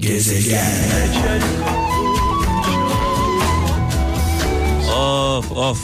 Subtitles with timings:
[0.00, 1.40] Gezegen.
[4.96, 5.80] Of of.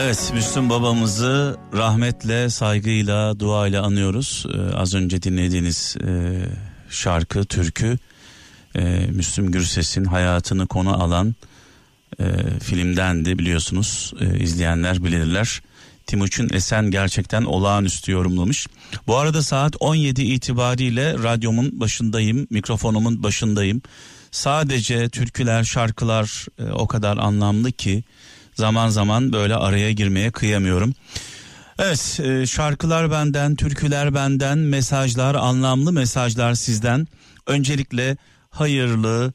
[0.00, 4.46] Evet Müslüm babamızı rahmetle, saygıyla, duayla anıyoruz.
[4.54, 6.08] Ee, az önce dinlediğiniz e,
[6.90, 7.98] şarkı, türkü
[8.74, 11.34] e, Müslüm Gürses'in hayatını konu alan
[12.20, 12.24] e,
[12.62, 14.12] filmdendi biliyorsunuz.
[14.20, 15.62] E, izleyenler bilirler.
[16.06, 18.66] Timuçin Esen gerçekten olağanüstü yorumlamış.
[19.06, 23.82] Bu arada saat 17 itibariyle radyomun başındayım, mikrofonumun başındayım.
[24.30, 28.04] Sadece türküler, şarkılar e, o kadar anlamlı ki
[28.54, 30.94] zaman zaman böyle araya girmeye kıyamıyorum.
[31.78, 37.08] Evet e, şarkılar benden, türküler benden, mesajlar, anlamlı mesajlar sizden.
[37.46, 38.16] Öncelikle
[38.50, 39.32] hayırlı,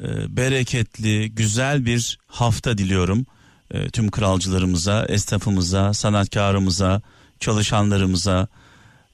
[0.00, 3.26] e, bereketli, güzel bir hafta diliyorum.
[3.70, 7.02] E, tüm kralcılarımıza, esnafımıza, sanatkarımıza,
[7.40, 8.48] çalışanlarımıza,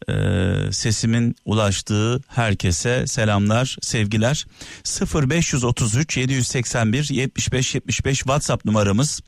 [0.09, 0.15] e,
[0.73, 4.47] sesimin ulaştığı herkese selamlar, sevgiler.
[5.15, 9.21] 0533 781 75 75 WhatsApp numaramız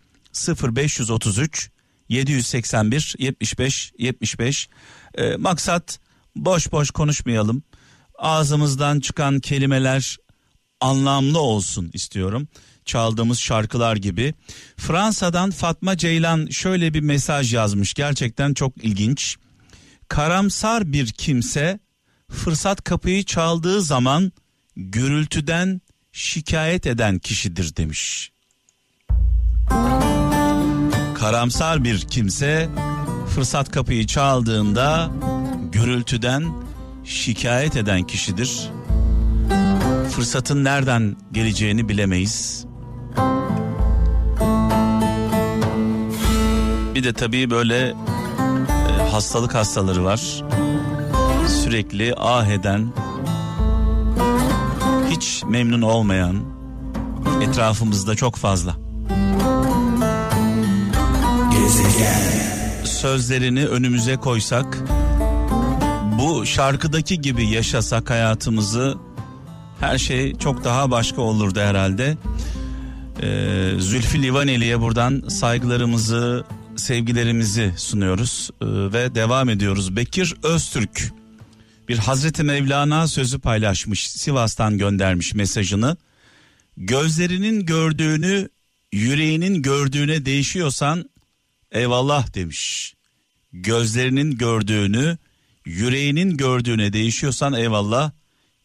[0.63, 1.71] 0533
[2.09, 4.69] 781 75 75.
[5.15, 5.99] E, maksat
[6.37, 7.63] boş boş konuşmayalım.
[8.19, 10.17] Ağzımızdan çıkan kelimeler
[10.81, 12.49] anlamlı olsun istiyorum.
[12.87, 14.35] Çaldığımız şarkılar gibi.
[14.77, 17.95] Fransa'dan Fatma Ceylan şöyle bir mesaj yazmış.
[17.95, 19.37] Gerçekten çok ilginç.
[20.09, 21.79] Karamsar bir kimse
[22.31, 24.33] fırsat kapıyı çaldığı zaman
[24.77, 25.81] gürültüden
[26.13, 28.33] şikayet eden kişidir demiş.
[31.15, 32.69] Karamsar bir kimse
[33.35, 35.11] fırsat kapıyı çaldığında
[35.73, 36.53] gürültüden
[37.05, 38.71] şikayet eden kişidir.
[40.11, 42.66] Fırsatın nereden geleceğini bilemeyiz.
[46.97, 50.45] Bir de tabii böyle e, hastalık hastaları var.
[51.49, 52.93] Sürekli ah eden,
[55.11, 56.37] hiç memnun olmayan
[57.43, 58.77] etrafımızda çok fazla.
[61.53, 62.21] Gezegen.
[62.85, 64.79] Sözlerini önümüze koysak,
[66.19, 68.95] bu şarkıdaki gibi yaşasak hayatımızı
[69.81, 72.17] her şey çok daha başka olurdu herhalde.
[73.23, 76.45] Ee, Zülfü Livaneli'ye buradan saygılarımızı,
[76.77, 79.97] sevgilerimizi sunuyoruz ee, ve devam ediyoruz.
[79.97, 81.13] Bekir Öztürk
[81.89, 85.97] bir Hazreti Mevlana sözü paylaşmış, Sivas'tan göndermiş mesajını.
[86.77, 88.49] Gözlerinin gördüğünü
[88.93, 91.11] yüreğinin gördüğüne değişiyorsan
[91.73, 92.95] eyvallah demiş.
[93.53, 95.19] Gözlerinin gördüğünü
[95.65, 98.11] yüreğinin gördüğüne değişiyorsan eyvallah.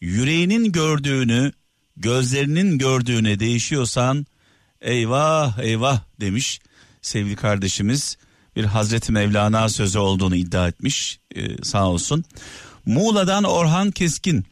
[0.02, 1.52] Yüreğinin gördüğünü
[1.98, 4.26] gözlerinin gördüğüne değişiyorsan
[4.82, 6.60] eyvah eyvah demiş
[7.02, 8.18] sevgili kardeşimiz.
[8.56, 12.24] Bir Hazreti Mevlana sözü olduğunu iddia etmiş ee, sağ olsun.
[12.86, 14.46] Muğla'dan Orhan Keskin.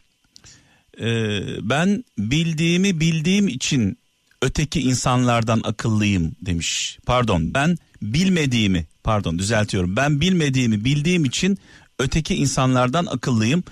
[1.01, 3.97] Ee, ben bildiğimi bildiğim için
[4.41, 6.99] öteki insanlardan akıllıyım demiş.
[7.05, 9.95] Pardon ben bilmediğimi pardon düzeltiyorum.
[9.95, 11.57] Ben bilmediğimi bildiğim için
[11.99, 13.63] öteki insanlardan akıllıyım.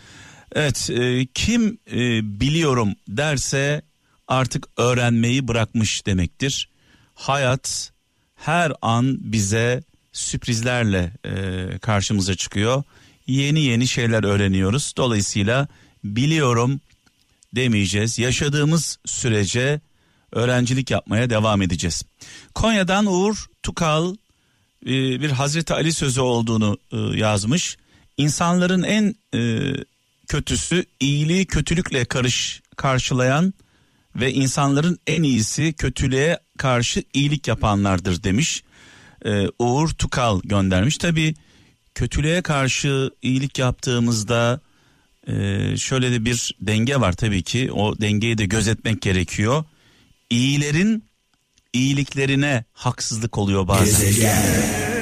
[0.52, 1.98] Evet e, kim e,
[2.40, 3.82] biliyorum derse
[4.28, 6.70] artık öğrenmeyi bırakmış demektir.
[7.16, 7.92] Hayat
[8.38, 9.84] her an bize
[10.14, 12.84] sürprizlerle e, karşımıza çıkıyor.
[13.28, 14.94] Yeni yeni şeyler öğreniyoruz.
[14.98, 15.68] Dolayısıyla
[16.04, 16.82] biliyorum
[17.56, 18.20] demeyeceğiz.
[18.20, 19.82] Yaşadığımız sürece
[20.32, 22.04] öğrencilik yapmaya devam edeceğiz.
[22.56, 24.16] Konya'dan Uğur Tukal
[24.86, 27.78] e, bir Hazreti Ali sözü olduğunu e, yazmış.
[28.18, 29.74] İnsanların en e,
[30.28, 33.54] kötüsü iyiliği kötülükle karış karşılayan
[34.18, 38.64] ve insanların en iyisi kötülüğe karşı iyilik yapanlardır demiş.
[39.26, 40.98] Ee, Uğur Tukal göndermiş.
[40.98, 41.36] Tabi
[41.96, 44.60] kötülüğe karşı iyilik yaptığımızda
[45.28, 45.34] e,
[45.78, 47.72] şöyle de bir denge var tabii ki.
[47.72, 49.64] O dengeyi de gözetmek gerekiyor.
[50.30, 51.04] İyilerin
[51.74, 53.86] iyiliklerine haksızlık oluyor bazen.
[53.86, 54.97] Gezegen.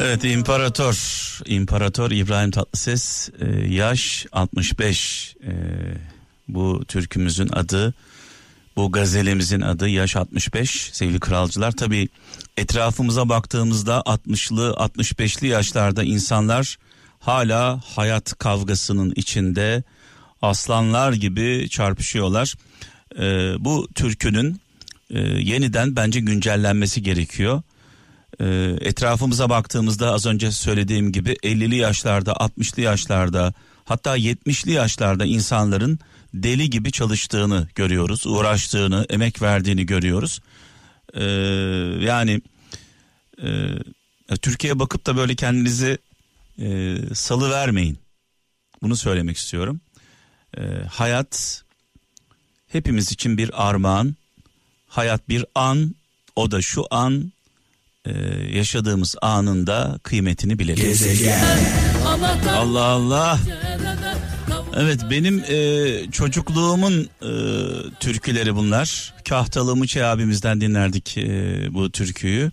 [0.00, 0.94] Evet İmparator.
[1.46, 5.52] İmparator İbrahim Tatlıses e, yaş 65 e,
[6.48, 7.94] bu türkümüzün adı
[8.76, 12.08] bu gazelimizin adı yaş 65 sevgili kralcılar tabi
[12.56, 16.76] etrafımıza baktığımızda 60'lı 65'li yaşlarda insanlar
[17.20, 19.82] hala hayat kavgasının içinde
[20.42, 22.54] aslanlar gibi çarpışıyorlar.
[23.18, 23.24] E,
[23.64, 24.60] bu türkünün
[25.10, 27.62] e, yeniden bence güncellenmesi gerekiyor
[28.40, 33.54] e, etrafımıza baktığımızda az önce söylediğim gibi 50'li yaşlarda 60'lı yaşlarda
[33.84, 35.98] hatta 70'li yaşlarda insanların
[36.34, 40.40] deli gibi çalıştığını görüyoruz uğraştığını emek verdiğini görüyoruz
[41.14, 41.24] e,
[42.04, 42.40] yani
[43.42, 43.68] e,
[44.42, 45.98] Türkiye'ye bakıp da böyle kendinizi
[46.58, 47.98] e, salı vermeyin
[48.84, 49.80] bunu söylemek istiyorum.
[50.58, 51.64] Ee, hayat
[52.66, 54.16] hepimiz için bir armağan.
[54.86, 55.94] Hayat bir an,
[56.36, 57.33] o da şu an e,
[58.52, 60.84] yaşadığımız anında kıymetini bilelim.
[60.84, 61.40] Gezegen.
[62.48, 63.38] Allah Allah.
[64.76, 67.30] Evet benim e, çocukluğumun e,
[68.00, 69.14] türküleri bunlar.
[69.28, 72.50] Kahtalı Mıçı abimizden dinlerdik e, bu türküyü.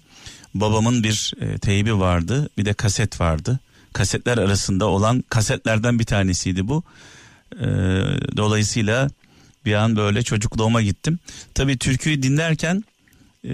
[0.54, 3.60] Babamın bir e, teybi vardı bir de kaset vardı.
[3.94, 6.84] Kasetler arasında olan kasetlerden bir tanesiydi bu.
[7.56, 7.66] E,
[8.38, 9.10] dolayısıyla
[9.66, 11.20] bir an böyle çocukluğuma gittim.
[11.54, 12.84] Tabii türküyü dinlerken
[13.46, 13.54] e,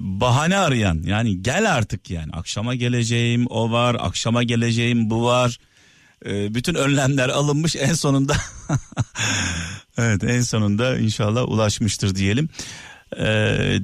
[0.00, 5.58] bahane arayan yani gel artık yani akşama geleceğim o var akşama geleceğim bu var
[6.26, 8.36] e, bütün önlemler alınmış en sonunda
[9.98, 12.48] evet en sonunda inşallah ulaşmıştır diyelim.
[13.16, 13.24] E,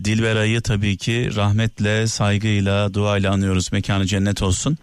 [0.04, 4.78] Dilberay'ı tabii ki rahmetle saygıyla duayla anıyoruz mekanı cennet olsun.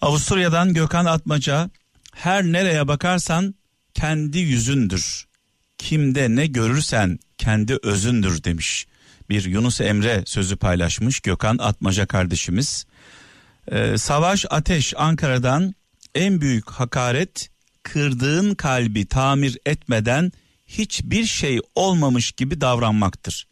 [0.00, 1.70] Avusturya'dan Gökhan Atmaca
[2.14, 3.54] her nereye bakarsan
[3.94, 5.26] kendi yüzündür.
[5.78, 8.86] Kimde ne görürsen kendi özündür demiş.
[9.30, 12.86] Bir Yunus Emre sözü paylaşmış Gökhan Atmaca kardeşimiz.
[13.72, 15.74] Ee, Savaş Ateş Ankara'dan
[16.14, 17.50] en büyük hakaret
[17.82, 20.32] kırdığın kalbi tamir etmeden
[20.66, 23.46] hiçbir şey olmamış gibi davranmaktır.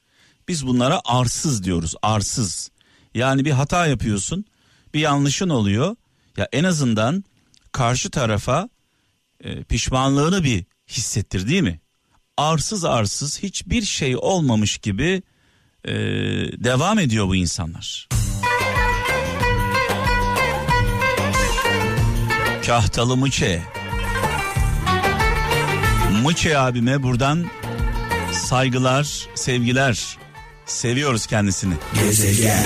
[0.48, 2.70] Biz bunlara arsız diyoruz arsız.
[3.14, 4.44] Yani bir hata yapıyorsun
[4.94, 5.96] bir yanlışın oluyor
[6.36, 7.24] ya en azından
[7.72, 8.68] karşı tarafa
[9.44, 11.80] e, pişmanlığını bir hissettir değil mi?
[12.36, 15.22] Arsız arsız hiçbir şey olmamış gibi
[15.84, 15.94] e,
[16.64, 18.08] devam ediyor bu insanlar.
[22.66, 23.62] Kahtalı Mıçe.
[26.22, 27.44] Mıçe abime buradan
[28.32, 30.18] saygılar, sevgiler.
[30.66, 31.74] Seviyoruz kendisini.
[31.94, 32.64] Gezegen.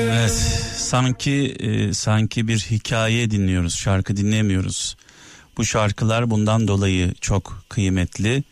[0.00, 0.32] Evet,
[0.76, 4.96] sanki e, sanki bir hikaye dinliyoruz, şarkı dinlemiyoruz.
[5.56, 8.44] Bu şarkılar bundan dolayı çok kıymetli.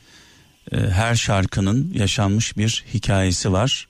[0.72, 3.88] E, her şarkının yaşanmış bir hikayesi var.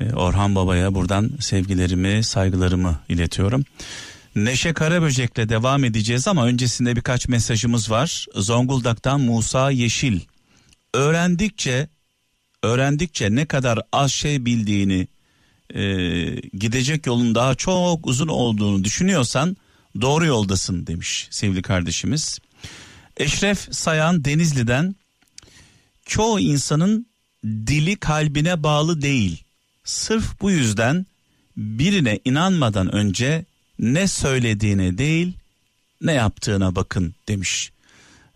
[0.00, 3.64] E, Orhan Baba'ya buradan sevgilerimi, saygılarımı iletiyorum.
[4.36, 8.26] Neşe Karaböcek'le devam edeceğiz ama öncesinde birkaç mesajımız var.
[8.34, 10.20] Zonguldak'tan Musa Yeşil.
[10.94, 11.88] Öğrendikçe,
[12.62, 15.08] öğrendikçe ne kadar az şey bildiğini,
[15.74, 15.80] e,
[16.52, 19.56] gidecek yolun daha çok uzun olduğunu düşünüyorsan
[20.00, 22.38] doğru yoldasın demiş sevgili kardeşimiz.
[23.16, 24.96] Eşref Sayan Denizli'den
[26.06, 27.06] çoğu insanın
[27.44, 29.44] dili kalbine bağlı değil.
[29.84, 31.06] Sırf bu yüzden
[31.56, 33.44] birine inanmadan önce
[33.78, 35.32] ne söylediğine değil
[36.00, 37.72] ne yaptığına bakın demiş.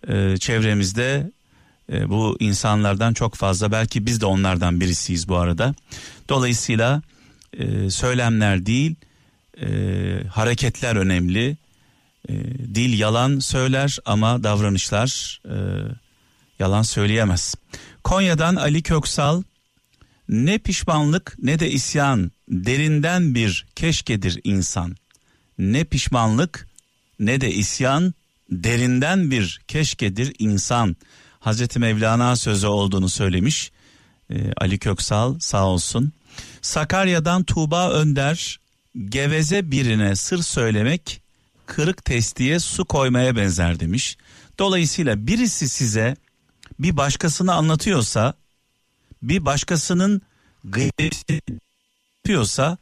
[0.08, 1.31] Ee, çevremizde
[1.93, 5.75] e, bu insanlardan çok fazla belki biz de onlardan birisiyiz bu arada.
[6.28, 7.02] Dolayısıyla
[7.52, 8.94] e, söylemler değil
[9.61, 9.69] e,
[10.28, 11.56] hareketler önemli.
[12.28, 12.34] E,
[12.75, 15.56] dil yalan söyler ama davranışlar e,
[16.60, 17.54] yalan söyleyemez.
[18.04, 19.42] Konya'dan Ali Köksal
[20.28, 24.96] ne pişmanlık ne de isyan derinden bir keşkedir insan.
[25.58, 26.68] Ne pişmanlık
[27.18, 28.14] ne de isyan
[28.50, 30.96] derinden bir keşkedir insan.
[31.40, 33.72] Hazreti Mevlana sözü olduğunu söylemiş.
[34.30, 36.12] Ee, Ali Köksal sağ olsun.
[36.62, 38.60] Sakarya'dan Tuğba Önder
[39.08, 41.22] geveze birine sır söylemek
[41.66, 44.16] kırık testiye su koymaya benzer demiş.
[44.58, 46.17] Dolayısıyla birisi size
[46.82, 48.34] bir başkasını anlatıyorsa
[49.22, 50.22] bir başkasının
[50.65, 51.41] gıybeti
[52.19, 52.79] yapıyorsa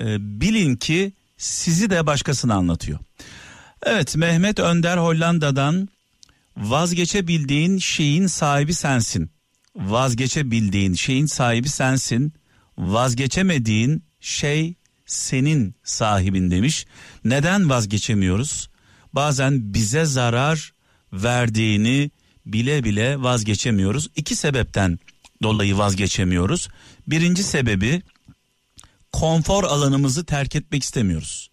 [0.00, 2.98] e, bilin ki sizi de başkasına anlatıyor.
[3.82, 5.88] Evet Mehmet Önder Hollanda'dan
[6.56, 9.30] vazgeçebildiğin şeyin sahibi sensin.
[9.76, 12.32] Vazgeçebildiğin şeyin sahibi sensin.
[12.78, 14.74] Vazgeçemediğin şey
[15.06, 16.86] senin sahibin demiş.
[17.24, 18.70] Neden vazgeçemiyoruz?
[19.12, 20.72] Bazen bize zarar
[21.12, 22.10] verdiğini
[22.46, 24.08] bile bile vazgeçemiyoruz.
[24.16, 24.98] İki sebepten
[25.42, 26.68] dolayı vazgeçemiyoruz.
[27.06, 28.02] Birinci sebebi
[29.12, 31.50] konfor alanımızı terk etmek istemiyoruz.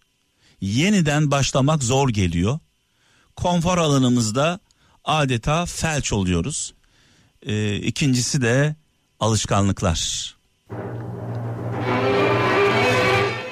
[0.60, 2.58] Yeniden başlamak zor geliyor.
[3.36, 4.60] Konfor alanımızda
[5.04, 6.74] adeta felç oluyoruz.
[7.46, 8.76] Ee, ikincisi de
[9.20, 10.34] alışkanlıklar.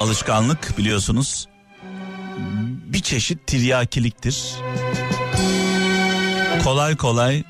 [0.00, 1.48] Alışkanlık biliyorsunuz
[2.92, 4.54] bir çeşit tiryakiliktir.
[6.64, 7.44] Kolay kolay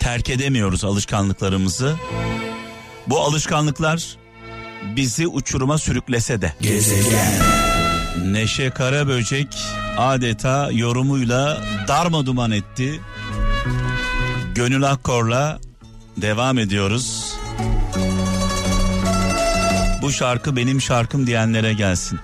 [0.00, 1.96] terk edemiyoruz alışkanlıklarımızı.
[3.06, 4.16] Bu alışkanlıklar
[4.96, 6.52] bizi uçuruma sürüklese de.
[6.60, 7.32] Gezegen.
[8.24, 9.48] Neşe Karaböcek
[9.98, 13.00] adeta yorumuyla darma duman etti.
[14.54, 15.60] Gönül Akkor'la
[16.16, 17.34] devam ediyoruz.
[20.02, 22.20] Bu şarkı benim şarkım diyenlere gelsin.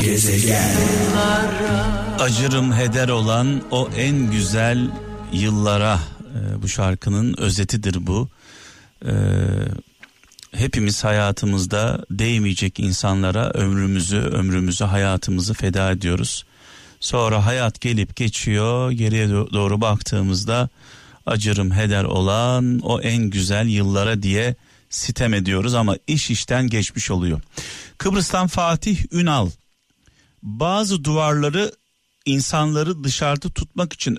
[0.00, 0.76] Gezegen.
[2.18, 4.90] Acırım heder olan o en güzel
[5.32, 8.28] yıllara e, bu şarkının özetidir bu.
[9.06, 9.12] E,
[10.52, 16.44] hepimiz hayatımızda değmeyecek insanlara ömrümüzü, ömrümüzü, hayatımızı feda ediyoruz.
[17.00, 18.90] Sonra hayat gelip geçiyor.
[18.90, 20.68] Geriye doğru baktığımızda
[21.26, 24.56] acırım heder olan o en güzel yıllara diye
[24.90, 27.40] sitem ediyoruz ama iş işten geçmiş oluyor.
[27.98, 29.50] Kıbrıs'tan Fatih Ünal
[30.42, 31.72] bazı duvarları
[32.26, 34.18] insanları dışarıda tutmak için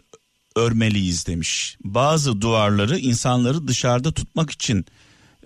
[0.55, 1.77] örmeliyiz demiş.
[1.83, 4.85] Bazı duvarları insanları dışarıda tutmak için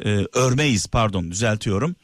[0.06, 1.96] e, örmeyiz pardon düzeltiyorum.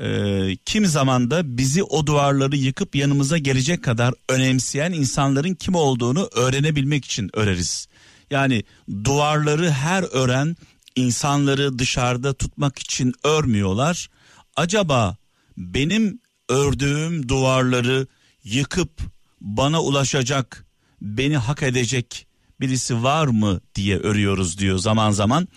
[0.00, 6.28] E, kimi zaman da bizi o duvarları yıkıp yanımıza gelecek kadar önemseyen insanların kim olduğunu
[6.34, 7.88] öğrenebilmek için öreriz.
[8.30, 8.64] Yani
[9.04, 10.56] duvarları her ören
[10.96, 14.10] insanları dışarıda tutmak için örmüyorlar.
[14.56, 15.16] Acaba
[15.56, 18.06] benim ördüğüm duvarları
[18.44, 19.13] yıkıp
[19.44, 20.66] bana ulaşacak,
[21.00, 22.26] beni hak edecek
[22.60, 25.48] birisi var mı diye örüyoruz diyor zaman zaman.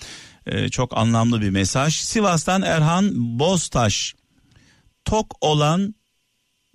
[0.46, 1.96] Ee, çok anlamlı bir mesaj.
[1.96, 4.16] Sivas'tan Erhan Boztaş.
[5.06, 5.96] Tok olan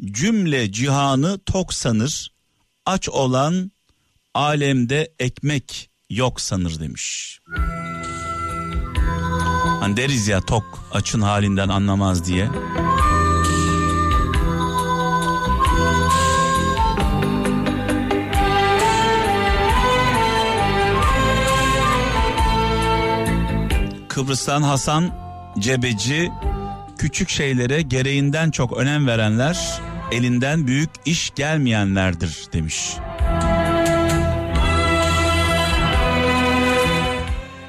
[0.05, 2.33] cümle cihanı tok sanır.
[2.87, 3.73] Aç olan
[4.35, 7.39] alemde ekmek yok sanır demiş.
[9.81, 12.49] Hani deriz ya tok açın halinden anlamaz diye.
[24.15, 25.11] Kıbrıs'tan Hasan
[25.59, 26.31] Cebeci
[26.99, 29.81] küçük şeylere gereğinden çok önem verenler
[30.13, 32.91] elinden büyük iş gelmeyenlerdir demiş.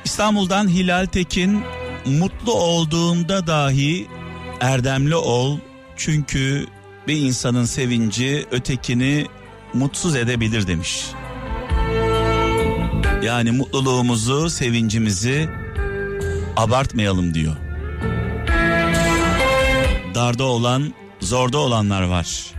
[0.05, 1.63] İstanbul'dan Hilal Tekin
[2.05, 4.07] mutlu olduğunda dahi
[4.61, 5.57] erdemli ol
[5.97, 6.65] çünkü
[7.07, 9.27] bir insanın sevinci ötekini
[9.73, 11.05] mutsuz edebilir demiş.
[13.23, 15.62] Yani mutluluğumuzu, sevincimizi
[16.57, 17.55] abartmayalım diyor.
[20.15, 22.53] Darda olan, zorda olanlar var.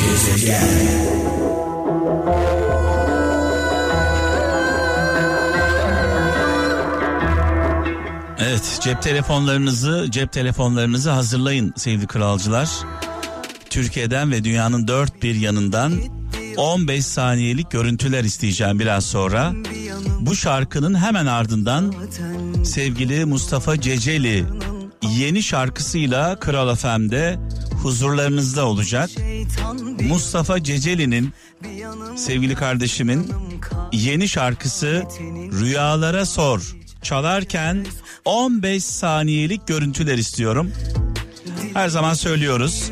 [0.00, 0.98] Gezegen.
[8.38, 12.68] Evet, cep telefonlarınızı, cep telefonlarınızı hazırlayın sevgili kralcılar.
[13.70, 15.92] Türkiye'den ve dünyanın dört bir yanından
[16.56, 19.52] 15 saniyelik görüntüler isteyeceğim biraz sonra.
[20.20, 21.94] Bu şarkının hemen ardından
[22.64, 24.44] sevgili Mustafa Ceceli
[25.02, 27.38] yeni şarkısıyla Kral FM'de
[27.82, 29.10] huzurlarınızda olacak.
[30.08, 31.32] Mustafa Ceceli'nin
[32.16, 33.32] sevgili kardeşimin
[33.92, 35.02] yeni şarkısı
[35.60, 37.86] Rüyalara Sor çalarken
[38.24, 40.72] 15 saniyelik görüntüler istiyorum.
[41.74, 42.90] Her zaman söylüyoruz.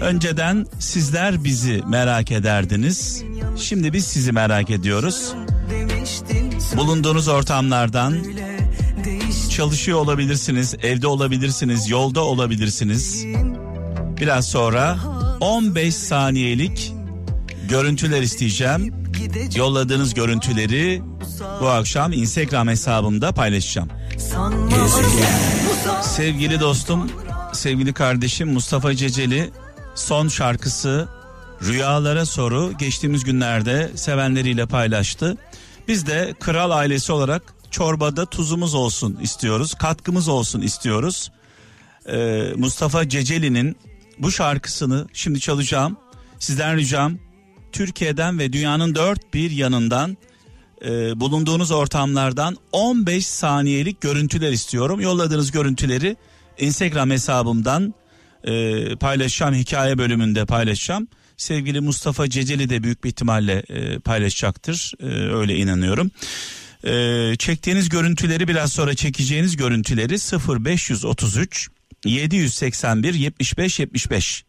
[0.00, 3.24] Önceden sizler bizi merak ederdiniz.
[3.58, 5.34] Şimdi biz sizi merak ediyoruz.
[6.76, 8.16] Bulunduğunuz ortamlardan
[9.50, 13.24] çalışıyor olabilirsiniz, evde olabilirsiniz, yolda olabilirsiniz.
[14.20, 14.98] Biraz sonra
[15.40, 16.92] 15 saniyelik
[17.68, 18.94] görüntüler isteyeceğim.
[19.56, 21.02] Yolladığınız görüntüleri
[21.60, 23.88] bu akşam Instagram hesabımda paylaşacağım.
[26.02, 27.10] Sevgili dostum,
[27.52, 29.50] sevgili kardeşim Mustafa Ceceli
[29.94, 31.08] son şarkısı
[31.62, 35.36] Rüyalara Soru geçtiğimiz günlerde sevenleriyle paylaştı.
[35.88, 41.30] Biz de kral ailesi olarak çorbada tuzumuz olsun istiyoruz, katkımız olsun istiyoruz.
[42.08, 43.76] Ee, Mustafa Ceceli'nin
[44.18, 45.96] bu şarkısını şimdi çalacağım.
[46.38, 47.18] Sizden ricam
[47.72, 50.16] Türkiye'den ve dünyanın dört bir yanından
[50.84, 55.00] e, bulunduğunuz ortamlardan 15 saniyelik görüntüler istiyorum.
[55.00, 56.16] Yolladığınız görüntüleri
[56.58, 57.94] Instagram hesabımdan
[58.44, 59.54] e, paylaşacağım.
[59.54, 61.08] Hikaye bölümünde paylaşacağım.
[61.36, 64.92] Sevgili Mustafa Ceceli de büyük bir ihtimalle e, paylaşacaktır.
[65.00, 66.10] E, öyle inanıyorum.
[66.84, 70.14] E, çektiğiniz görüntüleri biraz sonra çekeceğiniz görüntüleri
[70.64, 71.68] 0533
[72.04, 74.44] 781 75 75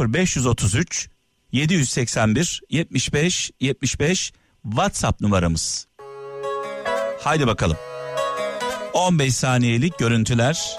[0.00, 1.08] 0533
[1.52, 5.86] 781 75 75 WhatsApp numaramız.
[7.20, 7.76] Haydi bakalım.
[8.92, 10.76] 15 saniyelik görüntüler.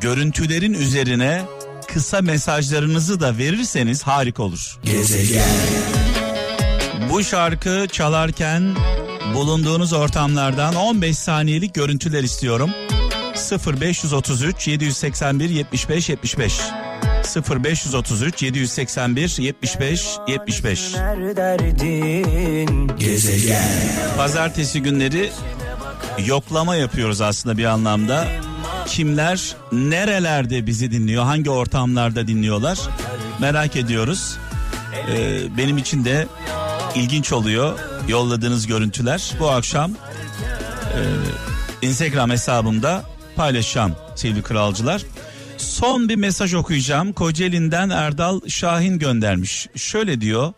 [0.00, 1.44] Görüntülerin üzerine
[1.86, 4.78] kısa mesajlarınızı da verirseniz harika olur.
[4.84, 5.42] Gezegen.
[7.10, 8.76] Bu şarkı çalarken
[9.34, 12.70] bulunduğunuz ortamlardan 15 saniyelik görüntüler istiyorum.
[13.80, 16.60] 0533 781 75 75
[17.50, 20.94] 0533 781 75 75
[21.36, 23.64] derdin Gezegen.
[24.16, 25.30] Pazartesi günleri
[26.26, 28.26] yoklama yapıyoruz aslında bir anlamda.
[28.86, 32.78] Kimler nerelerde bizi dinliyor hangi ortamlarda dinliyorlar
[33.40, 34.36] merak ediyoruz.
[35.10, 36.26] Ee, benim için de
[36.94, 39.32] ilginç oluyor yolladığınız görüntüler.
[39.40, 41.00] Bu akşam e,
[41.86, 43.04] Instagram hesabımda
[43.36, 45.02] paylaşacağım sevgili kralcılar.
[45.56, 47.12] Son bir mesaj okuyacağım.
[47.12, 49.68] Kocaeli'nden Erdal Şahin göndermiş.
[49.76, 50.52] Şöyle diyor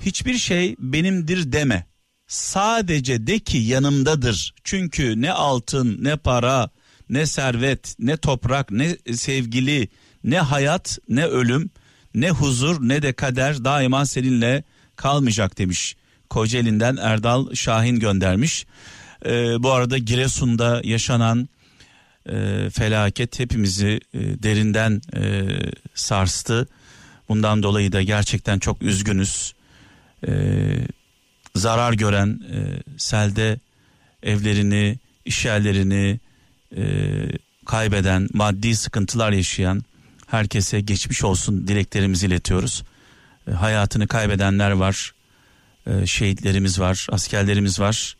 [0.00, 1.86] hiçbir şey benimdir deme.
[2.26, 4.54] Sadece de ki yanımdadır.
[4.64, 6.70] Çünkü ne altın, ne para,
[7.10, 9.88] ne servet, ne toprak, ne sevgili,
[10.24, 11.70] ne hayat, ne ölüm,
[12.14, 14.64] ne huzur, ne de kader daima seninle
[14.96, 15.96] kalmayacak demiş.
[16.30, 18.66] Kocaeli'nden Erdal Şahin göndermiş.
[19.26, 21.48] Ee, bu arada Giresun'da yaşanan
[22.28, 25.46] e, felaket hepimizi e, derinden e,
[25.94, 26.68] sarstı.
[27.28, 29.54] Bundan dolayı da gerçekten çok üzgünüz.
[30.28, 30.32] Ee,
[31.54, 32.58] zarar gören e,
[32.98, 33.60] selde
[34.22, 36.20] evlerini, iş yerlerini
[36.76, 36.82] e,
[37.66, 39.82] kaybeden, maddi sıkıntılar yaşayan
[40.26, 42.82] herkese geçmiş olsun dileklerimizi iletiyoruz.
[43.48, 45.14] E, hayatını kaybedenler var,
[45.86, 48.16] e, şehitlerimiz var, askerlerimiz var.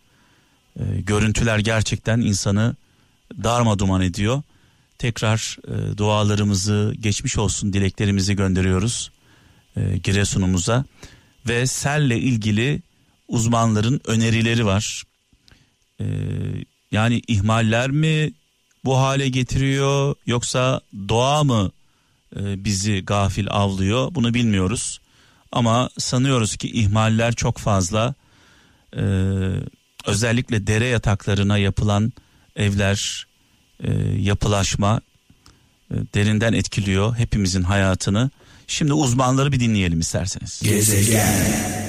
[0.81, 2.77] E, görüntüler gerçekten insanı
[3.43, 4.43] darma duman ediyor.
[4.99, 9.11] Tekrar e, dualarımızı, geçmiş olsun dileklerimizi gönderiyoruz
[9.77, 10.85] e, Giresun'umuza
[11.49, 12.83] ve selle ilgili
[13.29, 15.03] uzmanların önerileri var.
[16.01, 16.05] Ee,
[16.93, 18.33] yani ihmaller mi
[18.85, 21.71] bu hale getiriyor yoksa doğa mı
[22.37, 25.01] e, bizi gafil avlıyor bunu bilmiyoruz.
[25.53, 28.15] Ama sanıyoruz ki ihmaller çok fazla.
[28.97, 29.01] Ee,
[30.07, 32.13] özellikle dere yataklarına yapılan
[32.57, 33.27] evler,
[33.85, 35.01] e, yapılaşma
[35.91, 38.31] e, derinden etkiliyor hepimizin hayatını.
[38.67, 40.61] Şimdi uzmanları bir dinleyelim isterseniz.
[40.65, 41.88] Gezegen